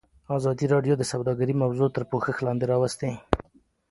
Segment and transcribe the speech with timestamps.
[0.37, 3.11] ازادي راډیو د سوداګري موضوع تر پوښښ لاندې راوستې.